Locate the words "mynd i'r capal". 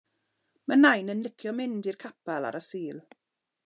1.59-2.49